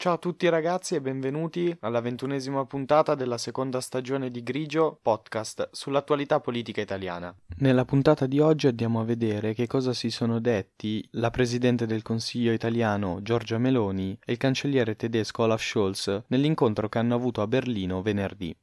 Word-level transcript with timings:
Ciao 0.00 0.14
a 0.14 0.16
tutti 0.16 0.48
ragazzi 0.48 0.94
e 0.94 1.02
benvenuti 1.02 1.76
alla 1.80 2.00
ventunesima 2.00 2.64
puntata 2.64 3.14
della 3.14 3.36
seconda 3.36 3.82
stagione 3.82 4.30
di 4.30 4.42
Grigio 4.42 4.98
podcast 5.02 5.68
sull'attualità 5.72 6.40
politica 6.40 6.80
italiana. 6.80 7.36
Nella 7.58 7.84
puntata 7.84 8.24
di 8.24 8.40
oggi 8.40 8.66
andiamo 8.66 9.00
a 9.00 9.04
vedere 9.04 9.52
che 9.52 9.66
cosa 9.66 9.92
si 9.92 10.08
sono 10.08 10.40
detti 10.40 11.06
la 11.16 11.28
Presidente 11.28 11.84
del 11.84 12.00
Consiglio 12.00 12.52
italiano 12.52 13.20
Giorgia 13.20 13.58
Meloni 13.58 14.18
e 14.24 14.32
il 14.32 14.38
cancelliere 14.38 14.96
tedesco 14.96 15.42
Olaf 15.42 15.62
Scholz 15.62 16.22
nell'incontro 16.28 16.88
che 16.88 16.96
hanno 16.96 17.14
avuto 17.14 17.42
a 17.42 17.46
Berlino 17.46 18.00
venerdì. 18.00 18.56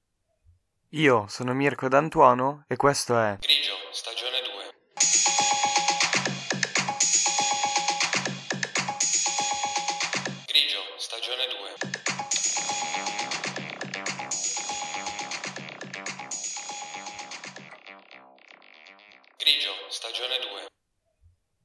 Io 0.92 1.26
sono 1.28 1.54
Mirko 1.54 1.88
D'Antuono 1.88 2.64
e 2.66 2.76
questo 2.78 3.16
è 3.16 3.38
Grigio, 3.40 3.74
stagione 3.92 4.17
Grigio, 19.48 19.72
stagione 19.88 20.40
2. 20.40 20.77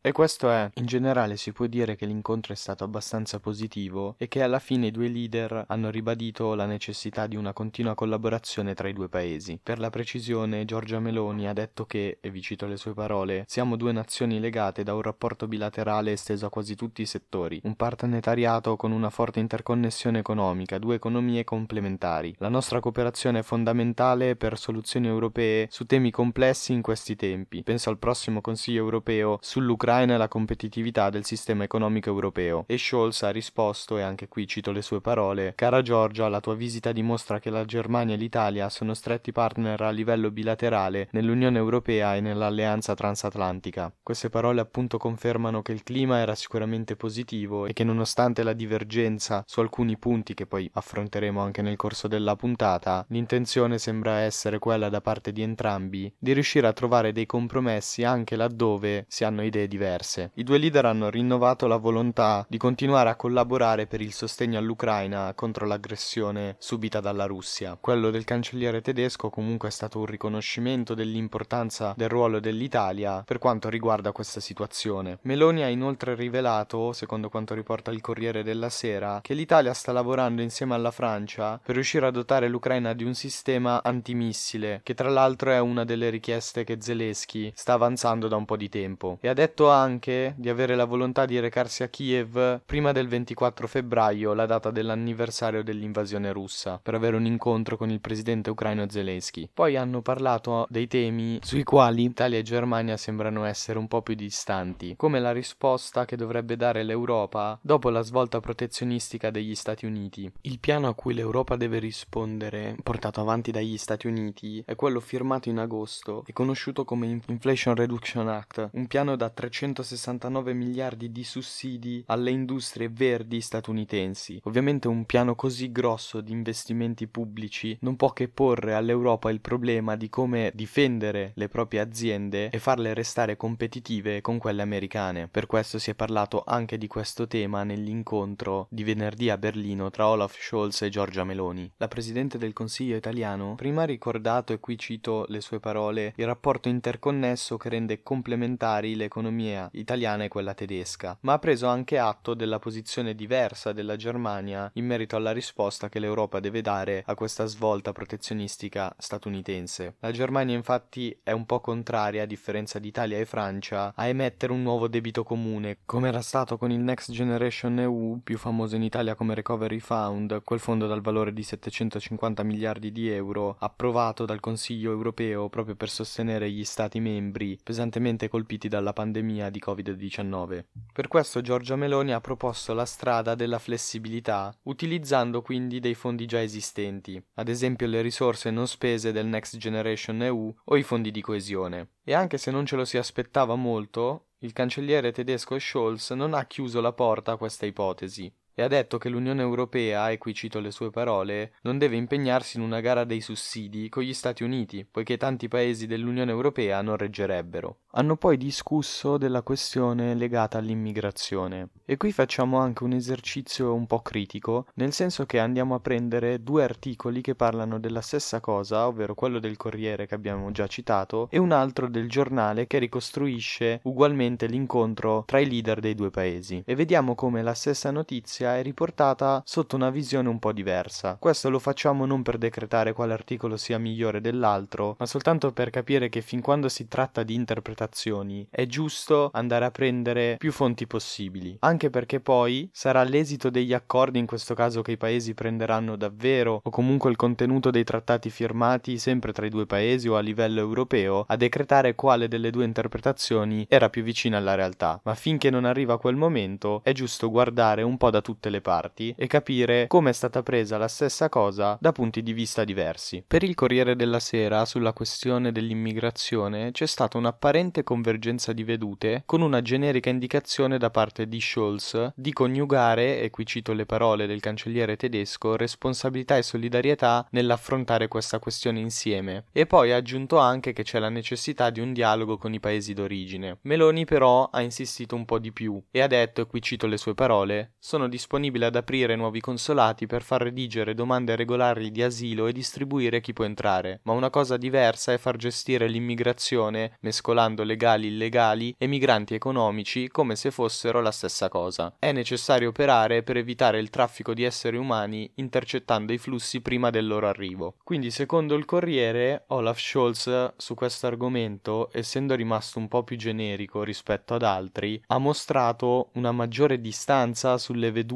E 0.05 0.11
questo 0.11 0.51
è, 0.51 0.69
in 0.74 0.87
generale 0.87 1.37
si 1.37 1.52
può 1.52 1.66
dire 1.66 1.95
che 1.95 2.06
l'incontro 2.06 2.52
è 2.52 2.56
stato 2.56 2.83
abbastanza 2.83 3.38
positivo 3.38 4.16
e 4.19 4.27
che 4.27 4.43
alla 4.43 4.59
fine 4.59 4.88
i 4.88 4.91
due 4.91 5.06
leader 5.06 5.66
hanno 5.69 5.91
ribadito 5.91 6.56
la 6.56 6.66
necessità 6.66 7.29
di 7.29 7.37
una 7.37 7.52
continua 7.52 7.95
collaborazione 7.95 8.74
tra 8.74 8.88
i 8.88 8.93
due 8.93 9.09
paesi. 9.09 9.60
Per 9.62 9.79
la 9.79 9.91
precisione, 9.91 10.65
Giorgia 10.65 10.98
Meloni 10.98 11.46
ha 11.46 11.52
detto 11.52 11.87
che, 11.87 12.19
e 12.20 12.30
vi 12.30 12.43
cito 12.43 12.66
le 12.66 12.79
sue 12.79 12.95
parole, 12.95 13.45
siamo 13.46 13.77
due 13.77 13.93
nazioni 13.93 14.41
legate 14.41 14.83
da 14.83 14.93
un 14.93 15.02
rapporto 15.02 15.46
bilaterale 15.46 16.10
esteso 16.10 16.46
a 16.46 16.51
quasi 16.51 16.74
tutti 16.74 17.02
i 17.02 17.07
settori, 17.07 17.60
un 17.62 17.77
partenariato 17.77 18.74
con 18.74 18.91
una 18.91 19.09
forte 19.09 19.38
interconnessione 19.38 20.19
economica, 20.19 20.79
due 20.79 20.96
economie 20.96 21.45
complementari. 21.45 22.34
La 22.38 22.48
nostra 22.48 22.80
cooperazione 22.80 23.38
è 23.38 23.43
fondamentale 23.43 24.34
per 24.34 24.59
soluzioni 24.59 25.07
europee 25.07 25.68
su 25.71 25.87
temi 25.87 26.10
complessi 26.10 26.73
in 26.73 26.82
questi 26.82 27.15
tempi. 27.15 27.62
Penso 27.62 27.88
al 27.88 27.99
prossimo 27.99 28.40
Consiglio 28.40 28.82
europeo 28.82 29.38
sull'Ucraina 29.40 29.90
e 30.01 30.16
la 30.16 30.26
competitività 30.26 31.10
del 31.10 31.26
sistema 31.26 31.65
economico 31.65 32.09
europeo. 32.09 32.65
E 32.66 32.79
Scholz 32.79 33.24
ha 33.24 33.30
risposto, 33.30 33.99
e 33.99 34.02
anche 34.02 34.26
qui 34.26 34.46
cito 34.46 34.73
le 34.73 34.80
sue 34.80 35.02
parole, 35.02 35.52
Cara 35.54 35.82
Giorgia, 35.82 36.29
la 36.29 36.40
tua 36.40 36.54
visita 36.54 36.93
dimostra 36.93 37.38
che 37.38 37.51
la 37.51 37.66
Germania 37.66 38.15
e 38.15 38.18
l'Italia 38.18 38.71
sono 38.71 38.95
stretti 38.95 39.32
partner 39.32 39.82
a 39.82 39.90
livello 39.90 40.30
bilaterale 40.30 41.09
nell'Unione 41.12 41.59
Europea 41.59 42.16
e 42.16 42.21
nell'alleanza 42.21 42.95
transatlantica. 42.95 43.93
Queste 44.02 44.30
parole 44.30 44.62
appunto 44.62 44.96
confermano 44.96 45.60
che 45.60 45.73
il 45.73 45.82
clima 45.82 46.21
era 46.21 46.34
sicuramente 46.34 46.96
positivo 46.96 47.66
e 47.66 47.74
che 47.74 47.84
nonostante 47.84 48.43
la 48.43 48.54
divergenza 48.54 49.45
su 49.46 49.60
alcuni 49.60 49.99
punti 49.99 50.32
che 50.32 50.46
poi 50.46 50.71
affronteremo 50.73 51.38
anche 51.38 51.60
nel 51.60 51.77
corso 51.77 52.09
della 52.09 52.34
puntata, 52.34 53.04
l'intenzione 53.09 53.77
sembra 53.77 54.21
essere 54.21 54.59
quella 54.59 54.88
da 54.88 55.02
parte 55.02 55.32
di 55.32 55.43
entrambi 55.43 56.10
di 56.18 56.32
riuscire 56.32 56.66
a 56.66 56.73
trovare 56.73 57.12
dei 57.12 57.27
compromessi 57.27 58.04
anche 58.04 58.37
laddove 58.37 59.04
si 59.06 59.24
hanno 59.24 59.43
idee 59.43 59.68
diverse 59.68 59.80
diverse. 59.83 60.30
I 60.35 60.45
due 60.45 60.59
leader 60.59 60.85
hanno 60.87 61.11
rinnovato 61.11 61.66
la 61.66 61.77
volontà 61.77 62.47
di 62.49 62.57
continuare 62.57 63.11
a 63.11 63.16
collaborare 63.16 63.87
per 63.87 64.00
il 64.00 64.12
sostegno 64.12 64.59
all'Ucraina 64.59 65.33
contro 65.34 65.66
l'aggressione 65.66 66.55
subita 66.59 67.00
dalla 67.00 67.27
Russia. 67.27 67.77
Quello 67.81 68.11
del 68.11 68.25
cancelliere 68.25 68.81
tedesco 68.81 69.28
comunque 69.28 69.69
è 69.69 69.72
stato 69.72 69.99
un 69.99 70.06
riconoscimento 70.06 70.94
dell'importanza 70.94 71.94
del 71.97 72.09
ruolo 72.09 72.39
dell'Italia 72.39 73.25
per 73.27 73.39
quanto 73.39 73.69
riguarda 73.69 74.12
questa 74.12 74.39
situazione. 74.39 75.19
Meloni 75.22 75.65
ha 75.65 75.69
inoltre 75.69 76.15
rivelato, 76.15 76.93
secondo 76.93 77.28
quanto 77.28 77.55
riporta 77.55 77.91
il 77.91 78.00
Corriere 78.00 78.44
della 78.44 78.71
Sera, 78.71 79.19
che 79.21 79.34
l'Italia 79.34 79.75
sta 79.75 79.91
lavorando 79.91 80.43
insieme 80.43 80.75
alla 80.75 80.93
Francia 80.93 81.61
per 81.62 81.75
riuscire 81.75 82.06
a 82.06 82.11
dotare 82.11 82.47
l'Ucraina 82.47 82.93
di 82.93 83.03
un 83.03 83.15
sistema 83.15 83.83
antimissile, 83.83 84.81
che 84.84 84.94
tra 84.94 85.09
l'altro 85.09 85.50
è 85.50 85.59
una 85.59 85.84
delle 85.84 86.11
richieste 86.11 86.62
che 86.62 86.78
Zelensky 86.81 87.50
sta 87.55 87.73
avanzando 87.73 88.29
da 88.29 88.37
un 88.37 88.45
po' 88.45 88.56
di 88.56 88.69
tempo. 88.69 89.19
E 89.21 89.29
ha 89.29 89.35
detto 89.35 89.72
anche 89.72 90.34
di 90.37 90.49
avere 90.49 90.75
la 90.75 90.84
volontà 90.84 91.25
di 91.25 91.38
recarsi 91.41 91.83
a 91.83 91.88
Kiev 91.88 92.60
prima 92.65 92.93
del 92.93 93.09
24 93.09 93.66
febbraio, 93.66 94.33
la 94.34 94.47
data 94.47 94.71
dell'anniversario 94.71 95.62
dell'invasione 95.62 96.33
russa, 96.33 96.78
per 96.83 96.94
avere 96.94 97.16
un 97.16 97.27
incontro 97.27 97.77
con 97.77 97.91
il 97.91 98.00
presidente 98.00 98.50
ucraino 98.50 98.88
Zelensky. 98.88 99.49
Poi 99.53 99.77
hanno 99.77 100.03
parlato 100.03 100.66
dei 100.69 100.87
temi 100.87 101.38
sui 101.43 101.65
quali 101.65 102.05
Italia 102.05 102.38
e 102.38 102.43
Germania 102.43 102.97
sembrano 102.97 103.44
essere 103.44 103.78
un 103.78 103.88
po' 103.88 104.03
più 104.03 104.15
distanti, 104.15 104.94
come 104.97 105.21
la 105.21 105.32
risposta 105.32 106.05
che 106.05 106.16
dovrebbe 106.16 106.56
dare 106.56 106.82
l'Europa 106.82 107.59
dopo 107.61 107.91
la 107.91 108.03
svolta 108.03 108.41
protezionistica 108.41 109.31
degli 109.31 109.55
Stati 109.55 109.87
Uniti. 109.87 110.31
Il 110.43 110.59
piano 110.59 110.88
a 110.88 110.94
cui 110.94 111.15
l'Europa 111.15 111.56
deve 111.56 111.78
rispondere, 111.78 112.77
portato 112.82 113.21
avanti 113.21 113.50
dagli 113.50 113.78
Stati 113.78 114.06
Uniti, 114.06 114.62
è 114.65 114.75
quello 114.75 115.00
firmato 115.00 115.49
in 115.49 115.59
agosto 115.59 116.25
e 116.27 116.32
conosciuto 116.32 116.84
come 116.84 117.21
Inflation 117.27 117.75
Reduction 117.75 118.28
Act, 118.28 118.71
un 118.72 118.87
piano 118.87 119.16
da 119.16 119.31
369 119.62 120.55
miliardi 120.55 121.12
di 121.12 121.23
sussidi 121.23 122.03
alle 122.09 122.33
industrie 122.33 122.89
verdi 122.89 123.41
statunitensi. 123.41 124.41
Ovviamente 124.45 124.89
un 124.89 125.05
piano 125.05 125.37
così 125.37 125.71
grosso 125.71 126.21
di 126.21 126.33
investimenti 126.33 127.06
pubblici 127.06 127.77
non 127.83 127.95
può 127.95 128.12
che 128.12 128.27
porre 128.27 128.75
all'Europa 128.75 129.31
il 129.31 129.41
problema 129.41 129.95
di 129.95 130.09
come 130.09 130.50
difendere 130.53 131.31
le 131.37 131.49
proprie 131.49 131.78
aziende 131.78 132.50
e 132.50 132.59
farle 132.59 132.93
restare 132.93 133.37
competitive 133.37 134.21
con 134.21 134.39
quelle 134.39 134.62
americane. 134.62 135.28
Per 135.28 135.47
questo 135.47 135.79
si 135.79 135.91
è 135.91 135.94
parlato 135.94 136.43
anche 136.44 136.77
di 136.77 136.89
questo 136.89 137.29
tema 137.29 137.62
nell'incontro 137.62 138.67
di 138.69 138.83
venerdì 138.83 139.31
a 139.31 139.39
Berlino 139.39 139.91
tra 139.91 140.09
Olaf 140.09 140.37
Scholz 140.41 140.83
e 140.83 140.89
Giorgia 140.89 141.23
Meloni. 141.23 141.71
La 141.77 141.87
Presidente 141.87 142.37
del 142.37 142.53
Consiglio 142.53 142.97
italiano 142.97 143.55
prima 143.55 143.83
ha 143.83 143.87
ricordato, 143.87 144.53
e 144.53 144.59
qui 144.59 144.77
cito 144.77 145.25
le 145.29 145.41
sue 145.41 145.61
parole, 145.61 146.15
il 146.17 146.27
rapporto 146.27 146.69
interconnesso 146.69 147.56
che 147.56 147.69
rende 147.69 148.03
complementari 148.03 148.97
le 148.97 149.05
economie 149.05 149.50
italiana 149.73 150.25
e 150.25 150.29
quella 150.29 150.55
tedesca, 150.55 151.17
ma 151.21 151.35
ha 151.35 151.39
preso 151.39 151.67
anche 151.67 151.99
atto 151.99 152.35
della 152.35 152.59
posizione 152.59 153.15
diversa 153.15 153.73
della 153.73 153.97
Germania 153.97 154.71
in 154.75 154.87
merito 154.87 155.17
alla 155.17 155.33
risposta 155.33 155.89
che 155.89 155.99
l'Europa 155.99 156.41
deve 156.41 156.61
dare 156.61 157.03
a 157.07 157.15
questa 157.15 157.47
svolta 157.47 157.93
protezionistica 157.93 158.95
statunitense. 158.99 159.97
La 160.01 160.11
Germania 160.11 160.57
infatti 160.57 161.17
è 161.23 161.33
un 161.33 161.47
po' 161.47 161.61
contraria, 161.61 162.23
a 162.23 162.27
differenza 162.27 162.79
di 162.79 162.89
Italia 162.89 163.19
e 163.19 163.25
Francia, 163.25 163.93
a 163.95 164.07
emettere 164.07 164.53
un 164.53 164.62
nuovo 164.62 164.89
debito 164.89 165.23
comune, 165.23 165.79
come 165.85 166.09
era 166.09 166.23
stato 166.23 166.57
con 166.57 166.71
il 166.71 166.81
Next 166.81 167.11
Generation 167.12 167.79
EU, 167.81 168.21
più 168.23 168.39
famoso 168.39 168.77
in 168.77 168.83
Italia 168.83 169.15
come 169.15 169.35
Recovery 169.35 169.79
Fund, 169.79 170.43
quel 170.45 170.61
fondo 170.61 170.87
dal 170.87 171.01
valore 171.01 171.33
di 171.33 171.43
750 171.43 172.43
miliardi 172.43 172.93
di 172.93 173.11
euro, 173.11 173.57
approvato 173.59 174.25
dal 174.25 174.41
Consiglio 174.41 174.91
europeo 174.91 175.49
proprio 175.49 175.75
per 175.75 175.91
sostenere 175.91 176.51
gli 176.51 176.65
Stati 176.65 177.01
membri 177.01 177.59
pesantemente 177.62 178.29
colpiti 178.29 178.69
dalla 178.69 178.93
pandemia 178.93 179.42
di 179.51 179.61
Covid-19. 179.65 180.65
Per 180.93 181.09
questo 181.09 181.41
Giorgia 181.41 181.77
Meloni 181.77 182.13
ha 182.13 182.21
proposto 182.21 182.75
la 182.75 182.85
strada 182.85 183.35
della 183.35 183.59
flessibilità, 183.59 184.55
utilizzando 184.63 185.43
quindi 185.43 185.81
dei 185.81 185.95
fondi 185.95 186.27
già 186.27 186.43
esistenti, 186.43 187.23
ad 187.35 187.49
esempio 187.49 187.87
le 187.87 188.03
risorse 188.03 188.51
non 188.51 188.67
spese 188.67 189.13
del 189.13 189.27
Next 189.27 189.57
Generation 189.57 190.23
EU 190.23 190.55
o 190.65 190.77
i 190.77 190.83
fondi 190.83 191.11
di 191.11 191.21
coesione. 191.21 191.91
E 192.05 192.15
anche 192.15 192.39
se 192.39 192.51
non 192.51 192.67
ce 192.67 192.77
lo 192.77 192.85
si 192.85 192.99
aspettava 192.99 193.55
molto, 193.55 194.27
il 194.39 194.53
cancelliere 194.53 195.13
tedesco 195.13 195.59
Scholz 195.59 196.11
non 196.11 196.35
ha 196.35 196.45
chiuso 196.47 196.81
la 196.81 196.93
porta 196.93 197.33
a 197.33 197.37
questa 197.37 197.67
ipotesi 197.67 198.33
e 198.55 198.63
ha 198.63 198.69
detto 198.69 198.99
che 198.99 199.09
l'Unione 199.09 199.43
Europea, 199.43 200.11
e 200.11 200.19
qui 200.19 200.35
cito 200.35 200.61
le 200.61 200.71
sue 200.71 200.91
parole, 200.91 201.55
non 201.63 201.79
deve 201.79 201.97
impegnarsi 201.97 202.57
in 202.57 202.63
una 202.63 202.81
gara 202.81 203.05
dei 203.05 203.21
sussidi 203.21 203.89
con 203.89 204.03
gli 204.03 204.15
Stati 204.15 204.43
Uniti, 204.43 204.87
poiché 204.89 205.17
tanti 205.17 205.49
paesi 205.49 205.87
dell'Unione 205.87 206.31
Europea 206.31 206.83
non 206.83 206.97
reggerebbero. 206.97 207.79
Hanno 207.93 208.17
poi 208.17 208.37
discusso 208.37 209.19
della 209.19 209.43
questione 209.43 210.15
legata 210.15 210.59
all'immigrazione. 210.59 211.69
E 211.85 211.97
qui 211.97 212.11
facciamo 212.11 212.59
anche 212.59 212.85
un 212.85 212.93
esercizio 212.93 213.75
un 213.75 213.87
po' 213.87 214.01
critico, 214.01 214.67
nel 214.75 214.93
senso 214.93 215.27
che 215.27 215.39
andiamo 215.39 215.75
a 215.75 215.81
prendere 215.81 216.43
due 216.43 216.62
articoli 216.62 217.21
che 217.21 217.35
parlano 217.35 217.79
della 217.79 218.00
stessa 218.00 218.41
cosa, 218.41 218.87
ovvero 218.87 219.15
quello 219.15 219.38
del 219.38 219.56
Corriere 219.56 220.06
che 220.06 220.15
abbiamo 220.15 220.50
già 220.53 220.67
citato, 220.67 221.29
e 221.31 221.38
un 221.38 221.53
altro 221.53 221.88
del 221.88 222.09
giornale 222.09 222.67
che 222.67 222.79
ricostruisce 222.79 223.81
ugualmente 223.85 224.47
l'incontro 224.47 225.25
tra 225.26 225.38
i 225.38 225.49
leader 225.49 225.81
dei 225.81 225.94
due 225.94 226.11
paesi. 226.11 226.62
E 226.65 226.75
vediamo 226.75 227.15
come 227.15 227.43
la 227.43 227.55
stessa 227.55 227.91
notizia 227.91 228.42
è 228.44 228.62
riportata 228.62 229.43
sotto 229.44 229.77
una 229.77 229.91
visione 229.91 230.29
un 230.29 230.39
po' 230.39 230.53
diversa. 230.53 231.17
Questo 231.19 231.50
lo 231.50 231.59
facciamo 231.59 232.06
non 232.06 232.23
per 232.23 232.39
decretare 232.39 232.93
quale 232.93 233.12
articolo 233.12 233.56
sia 233.56 233.79
migliore 233.79 234.21
dell'altro, 234.21 234.97
ma 234.99 235.06
soltanto 235.06 235.53
per 235.53 235.71
capire 235.71 236.09
che 236.09 236.21
fin 236.21 236.41
quando 236.41 236.69
si 236.69 236.89
tratta 236.89 237.23
di 237.23 237.35
interpretazioni 237.35 238.47
è 238.50 238.67
giusto 238.67 239.31
andare 239.33 239.65
a 239.65 239.71
prendere 239.71 240.37
più 240.39 240.53
fonti 240.53 240.87
possibili, 240.87 241.56
anche 241.61 241.91
perché 241.91 242.21
poi 242.21 242.69
sarà 242.73 243.03
l'esito 243.03 243.50
degli 243.50 243.73
accordi, 243.73 244.19
in 244.19 244.27
questo 244.27 244.55
caso 244.55 244.83
che 244.83 244.93
i 244.93 244.97
paesi 244.97 245.35
prenderanno 245.35 245.97
davvero, 245.97 246.61
o 246.62 246.71
comunque 246.71 247.11
il 247.11 247.17
contenuto 247.17 247.71
dei 247.71 247.85
trattati 247.85 248.31
firmati 248.31 248.99
sempre 248.99 249.33
tra 249.33 249.47
i 249.47 249.50
due 249.50 249.67
paesi 249.67 250.09
o 250.09 250.17
a 250.17 250.21
livello 250.21 250.61
europeo, 250.61 251.25
a 251.27 251.37
decretare 251.37 251.95
quale 251.95 252.29
delle 252.29 252.50
due 252.50 252.65
interpretazioni 252.65 253.67
era 253.69 253.88
più 253.91 254.03
vicina 254.03 254.38
alla 254.38 254.55
realtà. 254.55 255.00
Ma 255.05 255.15
finché 255.15 255.50
non 255.50 255.65
arriva 255.65 255.99
quel 255.99 256.17
momento 256.17 256.81
è 256.83 256.93
giusto 256.93 257.31
guardare 257.31 257.83
un 257.83 257.97
po' 257.97 258.11
da 258.11 258.21
tutte 258.21 258.31
tutte 258.32 258.49
le 258.49 258.62
parti 258.62 259.14
e 259.17 259.26
capire 259.26 259.87
come 259.88 260.11
è 260.11 260.12
stata 260.14 260.43
presa 260.43 260.79
la 260.79 260.88
stessa 260.88 261.29
cosa 261.29 261.76
da 261.79 261.93
punti 261.93 262.23
di 262.23 262.32
vista 262.32 262.64
diversi. 262.64 263.23
Per 263.26 263.43
il 263.43 263.55
Corriere 263.55 263.94
della 263.94 264.20
Sera 264.20 264.64
sulla 264.64 264.94
questione 264.94 265.52
dell'immigrazione 265.52 266.70
c'è 266.73 266.87
stata 266.87 267.19
un'apparente 267.19 267.84
convergenza 267.84 268.55
di 268.55 268.64
vedute 268.64 269.23
con 269.26 269.43
una 269.43 269.61
generica 269.61 270.08
indicazione 270.08 270.79
da 270.79 270.88
parte 270.88 271.29
di 271.29 271.40
Scholz 271.40 272.12
di 272.14 272.32
coniugare, 272.32 273.20
e 273.20 273.29
qui 273.29 273.44
cito 273.44 273.75
le 273.75 273.84
parole 273.84 274.26
del 274.26 274.40
cancelliere 274.40 274.96
tedesco, 274.96 275.56
responsabilità 275.56 276.38
e 276.38 276.43
solidarietà 276.43 277.26
nell'affrontare 277.32 278.08
questa 278.08 278.38
questione 278.38 278.81
insieme 278.81 279.44
e 279.52 279.67
poi 279.67 279.93
ha 279.93 279.96
aggiunto 279.96 280.38
anche 280.38 280.73
che 280.73 280.85
c'è 280.85 280.99
la 280.99 281.11
necessità 281.11 281.69
di 281.69 281.81
un 281.81 281.93
dialogo 281.93 282.38
con 282.38 282.55
i 282.55 282.61
paesi 282.61 282.94
d'origine. 282.94 283.58
Meloni 283.62 284.06
però 284.06 284.49
ha 284.50 284.62
insistito 284.62 285.14
un 285.17 285.26
po' 285.26 285.38
di 285.38 285.52
più 285.52 285.81
e 285.90 286.00
ha 286.00 286.06
detto, 286.06 286.40
e 286.40 286.46
qui 286.46 286.62
cito 286.62 286.87
le 286.87 286.96
sue 286.96 287.14
parole, 287.14 287.75
sono 287.78 288.08
disponibile 288.23 288.67
ad 288.67 288.77
aprire 288.77 289.17
nuovi 289.17 289.41
consolati 289.41 290.07
per 290.07 290.23
far 290.23 290.43
redigere 290.43 290.95
domande 290.95 291.35
regolari 291.35 291.91
di 291.91 292.05
asilo 292.05 292.47
e 292.47 292.53
distribuire 292.53 293.21
chi 293.21 293.33
può 293.33 293.45
entrare, 293.45 293.99
ma 294.05 294.13
una 294.13 294.31
cosa 294.31 294.57
diversa 294.57 295.13
è 295.13 295.19
far 295.19 295.37
gestire 295.37 295.89
l'immigrazione 295.89 296.99
mescolando 297.01 297.65
legali, 297.65 298.07
illegali 298.07 298.77
e 298.79 298.87
migranti 298.87 299.35
economici 299.35 300.09
come 300.09 300.37
se 300.37 300.53
fossero 300.53 301.01
la 301.01 301.11
stessa 301.11 301.49
cosa. 301.49 301.97
È 301.99 302.13
necessario 302.13 302.69
operare 302.69 303.25
per 303.25 303.39
evitare 303.39 303.81
il 303.81 303.91
traffico 303.91 304.35
di 304.35 304.45
esseri 304.45 304.77
umani 304.77 305.29
intercettando 305.37 306.13
i 306.13 306.19
flussi 306.19 306.61
prima 306.61 306.91
del 306.91 307.09
loro 307.09 307.27
arrivo. 307.27 307.75
Quindi 307.83 308.13
secondo 308.13 308.55
il 308.55 308.65
Corriere 308.65 309.47
Olaf 309.49 309.81
Scholz 309.81 310.53
su 310.57 310.75
questo 310.75 311.09
argomento, 311.09 311.91
essendo 311.93 312.37
rimasto 312.37 312.79
un 312.79 312.87
po' 312.87 313.03
più 313.03 313.17
generico 313.17 313.83
rispetto 313.83 314.35
ad 314.35 314.45
altri, 314.45 315.03
ha 315.09 315.19
mostrato 315.19 316.11
una 316.13 316.31
maggiore 316.31 316.81
distanza 316.81 317.59
sulle 317.59 317.91
vedute 317.91 318.11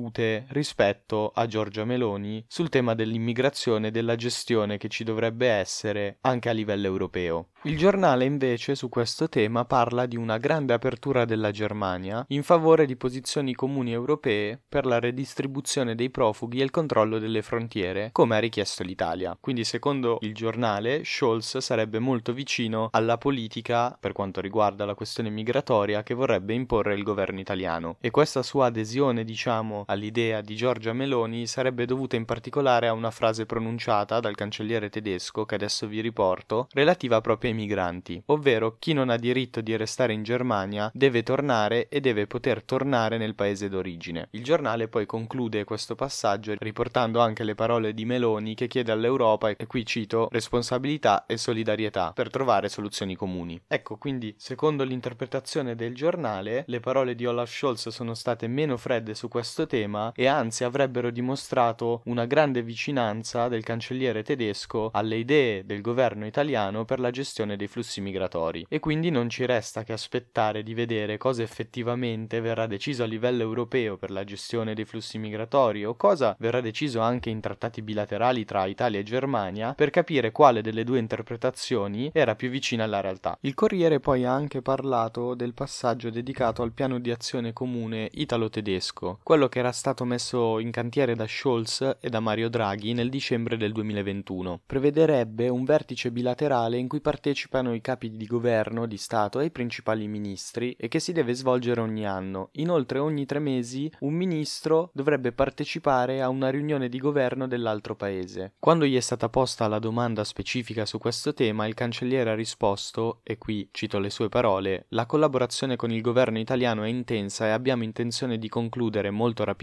rispetto 0.48 1.32
a 1.34 1.46
Giorgia 1.46 1.84
Meloni 1.84 2.44
sul 2.46 2.68
tema 2.68 2.94
dell'immigrazione 2.94 3.88
e 3.88 3.90
della 3.90 4.16
gestione 4.16 4.76
che 4.76 4.88
ci 4.88 5.04
dovrebbe 5.04 5.48
essere 5.48 6.18
anche 6.22 6.48
a 6.48 6.52
livello 6.52 6.86
europeo. 6.86 7.48
Il 7.62 7.76
giornale 7.76 8.24
invece 8.24 8.76
su 8.76 8.88
questo 8.88 9.28
tema 9.28 9.64
parla 9.64 10.06
di 10.06 10.16
una 10.16 10.38
grande 10.38 10.72
apertura 10.72 11.24
della 11.24 11.50
Germania 11.50 12.24
in 12.28 12.44
favore 12.44 12.86
di 12.86 12.94
posizioni 12.94 13.54
comuni 13.54 13.92
europee 13.92 14.60
per 14.68 14.86
la 14.86 15.00
redistribuzione 15.00 15.96
dei 15.96 16.10
profughi 16.10 16.60
e 16.60 16.62
il 16.62 16.70
controllo 16.70 17.18
delle 17.18 17.42
frontiere, 17.42 18.10
come 18.12 18.36
ha 18.36 18.38
richiesto 18.38 18.84
l'Italia. 18.84 19.36
Quindi 19.40 19.64
secondo 19.64 20.18
il 20.20 20.32
giornale 20.32 21.02
Scholz 21.02 21.58
sarebbe 21.58 21.98
molto 21.98 22.32
vicino 22.32 22.88
alla 22.92 23.18
politica 23.18 23.96
per 23.98 24.12
quanto 24.12 24.40
riguarda 24.40 24.84
la 24.84 24.94
questione 24.94 25.30
migratoria 25.30 26.04
che 26.04 26.14
vorrebbe 26.14 26.54
imporre 26.54 26.94
il 26.94 27.02
governo 27.02 27.40
italiano 27.40 27.96
e 28.00 28.10
questa 28.10 28.44
sua 28.44 28.66
adesione 28.66 29.24
diciamo 29.24 29.82
all'idea 29.86 30.40
di 30.40 30.54
Giorgia 30.56 30.92
Meloni 30.92 31.46
sarebbe 31.46 31.86
dovuta 31.86 32.16
in 32.16 32.24
particolare 32.24 32.88
a 32.88 32.92
una 32.92 33.10
frase 33.10 33.46
pronunciata 33.46 34.20
dal 34.20 34.34
cancelliere 34.34 34.88
tedesco 34.88 35.44
che 35.44 35.54
adesso 35.54 35.86
vi 35.86 36.00
riporto 36.00 36.68
relativa 36.72 37.20
proprio 37.20 37.50
ai 37.50 37.56
migranti, 37.56 38.22
ovvero 38.26 38.76
chi 38.78 38.92
non 38.92 39.10
ha 39.10 39.16
diritto 39.16 39.60
di 39.60 39.76
restare 39.76 40.12
in 40.12 40.22
Germania 40.22 40.90
deve 40.92 41.22
tornare 41.22 41.88
e 41.88 42.00
deve 42.00 42.26
poter 42.26 42.62
tornare 42.62 43.18
nel 43.18 43.34
paese 43.34 43.68
d'origine. 43.68 44.28
Il 44.32 44.42
giornale 44.42 44.88
poi 44.88 45.06
conclude 45.06 45.64
questo 45.64 45.94
passaggio 45.94 46.54
riportando 46.58 47.20
anche 47.20 47.44
le 47.44 47.54
parole 47.54 47.94
di 47.94 48.04
Meloni 48.04 48.54
che 48.54 48.66
chiede 48.66 48.92
all'Europa, 48.92 49.50
e 49.50 49.66
qui 49.66 49.86
cito, 49.86 50.28
responsabilità 50.30 51.26
e 51.26 51.36
solidarietà 51.36 52.12
per 52.12 52.30
trovare 52.30 52.68
soluzioni 52.68 53.14
comuni. 53.14 53.60
Ecco, 53.68 53.96
quindi, 53.96 54.34
secondo 54.36 54.84
l'interpretazione 54.84 55.74
del 55.74 55.94
giornale, 55.94 56.64
le 56.66 56.80
parole 56.80 57.14
di 57.14 57.26
Olaf 57.26 57.50
Scholz 57.50 57.88
sono 57.88 58.14
state 58.14 58.46
meno 58.48 58.76
fredde 58.76 59.14
su 59.14 59.28
questo 59.28 59.66
tema 59.66 59.75
e 60.14 60.26
anzi 60.26 60.64
avrebbero 60.64 61.10
dimostrato 61.10 62.00
una 62.04 62.24
grande 62.24 62.62
vicinanza 62.62 63.48
del 63.48 63.62
cancelliere 63.62 64.22
tedesco 64.22 64.88
alle 64.92 65.16
idee 65.16 65.66
del 65.66 65.82
governo 65.82 66.24
italiano 66.24 66.84
per 66.86 66.98
la 66.98 67.10
gestione 67.10 67.56
dei 67.56 67.66
flussi 67.66 68.00
migratori 68.00 68.64
e 68.68 68.80
quindi 68.80 69.10
non 69.10 69.28
ci 69.28 69.44
resta 69.44 69.84
che 69.84 69.92
aspettare 69.92 70.62
di 70.62 70.72
vedere 70.72 71.18
cosa 71.18 71.42
effettivamente 71.42 72.40
verrà 72.40 72.66
deciso 72.66 73.02
a 73.02 73.06
livello 73.06 73.42
europeo 73.42 73.98
per 73.98 74.10
la 74.10 74.24
gestione 74.24 74.72
dei 74.74 74.86
flussi 74.86 75.18
migratori 75.18 75.84
o 75.84 75.94
cosa 75.94 76.34
verrà 76.38 76.62
deciso 76.62 77.00
anche 77.00 77.28
in 77.28 77.40
trattati 77.40 77.82
bilaterali 77.82 78.44
tra 78.46 78.64
Italia 78.64 79.00
e 79.00 79.02
Germania 79.02 79.74
per 79.74 79.90
capire 79.90 80.32
quale 80.32 80.62
delle 80.62 80.84
due 80.84 80.98
interpretazioni 80.98 82.10
era 82.14 82.34
più 82.34 82.48
vicina 82.48 82.84
alla 82.84 83.00
realtà. 83.00 83.36
Il 83.42 83.54
Corriere 83.54 84.00
poi 84.00 84.24
ha 84.24 84.32
anche 84.32 84.62
parlato 84.62 85.34
del 85.34 85.52
passaggio 85.52 86.08
dedicato 86.10 86.62
al 86.62 86.72
piano 86.72 86.98
di 86.98 87.10
azione 87.10 87.52
comune 87.52 88.08
italo-tedesco, 88.12 89.18
quello 89.22 89.48
che 89.48 89.58
era 89.58 89.65
stato 89.72 90.04
messo 90.04 90.58
in 90.58 90.70
cantiere 90.70 91.14
da 91.14 91.26
Scholz 91.26 91.96
e 92.00 92.08
da 92.08 92.20
Mario 92.20 92.48
Draghi 92.48 92.92
nel 92.92 93.10
dicembre 93.10 93.56
del 93.56 93.72
2021. 93.72 94.60
Prevederebbe 94.64 95.48
un 95.48 95.64
vertice 95.64 96.10
bilaterale 96.12 96.78
in 96.78 96.88
cui 96.88 97.00
partecipano 97.00 97.74
i 97.74 97.80
capi 97.80 98.16
di 98.16 98.26
governo, 98.26 98.86
di 98.86 98.96
Stato 98.96 99.40
e 99.40 99.46
i 99.46 99.50
principali 99.50 100.06
ministri 100.06 100.76
e 100.78 100.88
che 100.88 101.00
si 101.00 101.12
deve 101.12 101.34
svolgere 101.34 101.80
ogni 101.80 102.06
anno. 102.06 102.50
Inoltre 102.52 103.00
ogni 103.00 103.26
tre 103.26 103.38
mesi 103.38 103.90
un 104.00 104.14
ministro 104.14 104.90
dovrebbe 104.92 105.32
partecipare 105.32 106.22
a 106.22 106.28
una 106.28 106.48
riunione 106.48 106.88
di 106.88 106.98
governo 106.98 107.48
dell'altro 107.48 107.96
paese. 107.96 108.54
Quando 108.58 108.84
gli 108.84 108.96
è 108.96 109.00
stata 109.00 109.28
posta 109.28 109.66
la 109.68 109.78
domanda 109.78 110.22
specifica 110.24 110.86
su 110.86 110.98
questo 110.98 111.34
tema, 111.34 111.66
il 111.66 111.74
cancelliere 111.74 112.30
ha 112.30 112.34
risposto, 112.34 113.20
e 113.22 113.36
qui 113.38 113.68
cito 113.72 113.98
le 113.98 114.10
sue 114.10 114.28
parole, 114.28 114.86
la 114.90 115.06
collaborazione 115.06 115.76
con 115.76 115.90
il 115.90 116.00
governo 116.00 116.38
italiano 116.38 116.84
è 116.84 116.88
intensa 116.88 117.46
e 117.46 117.50
abbiamo 117.50 117.82
intenzione 117.82 118.38
di 118.38 118.48
concludere 118.48 119.10
molto 119.10 119.42
rapidamente 119.42 119.54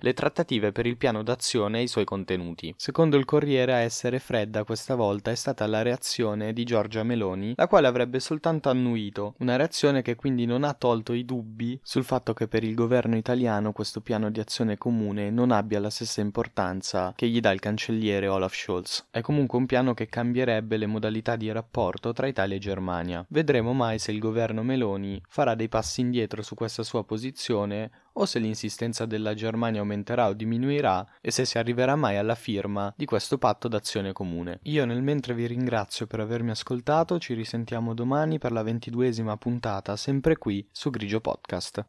le 0.00 0.12
trattative 0.12 0.72
per 0.72 0.86
il 0.86 0.96
piano 0.96 1.22
d'azione 1.22 1.78
e 1.78 1.82
i 1.82 1.88
suoi 1.88 2.04
contenuti. 2.04 2.74
Secondo 2.76 3.16
il 3.16 3.24
Corriere 3.24 3.72
a 3.72 3.78
essere 3.78 4.18
fredda 4.18 4.64
questa 4.64 4.94
volta 4.94 5.30
è 5.30 5.34
stata 5.34 5.66
la 5.66 5.82
reazione 5.82 6.52
di 6.52 6.64
Giorgia 6.64 7.02
Meloni, 7.02 7.54
la 7.56 7.68
quale 7.68 7.86
avrebbe 7.86 8.20
soltanto 8.20 8.68
annuito, 8.68 9.34
una 9.38 9.56
reazione 9.56 10.02
che 10.02 10.16
quindi 10.16 10.46
non 10.46 10.64
ha 10.64 10.74
tolto 10.74 11.12
i 11.12 11.24
dubbi 11.24 11.78
sul 11.82 12.04
fatto 12.04 12.32
che 12.32 12.48
per 12.48 12.64
il 12.64 12.74
governo 12.74 13.16
italiano 13.16 13.72
questo 13.72 14.00
piano 14.00 14.30
di 14.30 14.40
azione 14.40 14.76
comune 14.76 15.30
non 15.30 15.50
abbia 15.50 15.80
la 15.80 15.90
stessa 15.90 16.20
importanza 16.20 17.12
che 17.14 17.28
gli 17.28 17.40
dà 17.40 17.52
il 17.52 17.60
cancelliere 17.60 18.28
Olaf 18.28 18.54
Scholz. 18.54 19.06
È 19.10 19.20
comunque 19.20 19.58
un 19.58 19.66
piano 19.66 19.94
che 19.94 20.08
cambierebbe 20.08 20.76
le 20.76 20.86
modalità 20.86 21.36
di 21.36 21.50
rapporto 21.52 22.12
tra 22.12 22.26
Italia 22.26 22.56
e 22.56 22.60
Germania. 22.60 23.24
Vedremo 23.28 23.72
mai 23.72 23.98
se 23.98 24.12
il 24.12 24.18
governo 24.18 24.62
Meloni 24.62 25.22
farà 25.28 25.54
dei 25.54 25.68
passi 25.68 26.00
indietro 26.00 26.42
su 26.42 26.54
questa 26.54 26.82
sua 26.82 27.04
posizione 27.04 27.90
o 28.14 28.26
se 28.26 28.38
l'insistenza 28.38 29.06
della 29.06 29.34
Germania 29.34 29.80
aumenterà 29.80 30.28
o 30.28 30.32
diminuirà 30.32 31.06
e 31.20 31.30
se 31.30 31.44
si 31.44 31.58
arriverà 31.58 31.96
mai 31.96 32.16
alla 32.16 32.34
firma 32.34 32.92
di 32.96 33.04
questo 33.04 33.38
patto 33.38 33.68
d'azione 33.68 34.12
comune. 34.12 34.60
Io 34.64 34.84
nel 34.84 35.02
mentre 35.02 35.34
vi 35.34 35.46
ringrazio 35.46 36.06
per 36.06 36.20
avermi 36.20 36.50
ascoltato, 36.50 37.18
ci 37.18 37.34
risentiamo 37.34 37.94
domani 37.94 38.38
per 38.38 38.52
la 38.52 38.62
ventiduesima 38.62 39.36
puntata, 39.36 39.96
sempre 39.96 40.36
qui 40.36 40.66
su 40.70 40.90
Grigio 40.90 41.20
Podcast. 41.20 41.84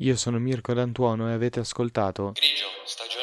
Io 0.00 0.16
sono 0.16 0.38
Mirko 0.38 0.74
D'Antuono 0.74 1.28
e 1.28 1.32
avete 1.32 1.58
ascoltato 1.58 2.30
Grigio, 2.32 2.66
stagione 2.84 3.17